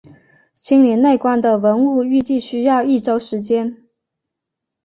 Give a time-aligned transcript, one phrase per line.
[0.55, 3.83] 清理内棺的文物预计需要一周时间。